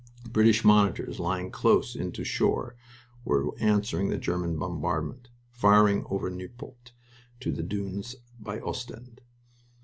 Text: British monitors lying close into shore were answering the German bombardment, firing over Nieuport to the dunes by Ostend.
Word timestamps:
British 0.27 0.65
monitors 0.65 1.19
lying 1.19 1.51
close 1.51 1.95
into 1.95 2.23
shore 2.23 2.75
were 3.23 3.53
answering 3.59 4.09
the 4.09 4.17
German 4.17 4.57
bombardment, 4.57 5.29
firing 5.51 6.07
over 6.09 6.31
Nieuport 6.31 6.91
to 7.39 7.51
the 7.51 7.61
dunes 7.61 8.15
by 8.39 8.59
Ostend. 8.61 9.21